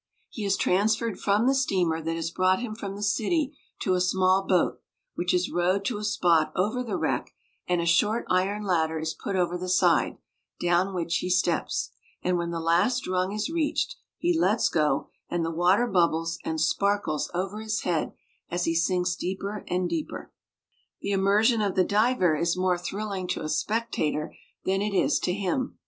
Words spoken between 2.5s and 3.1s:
him from the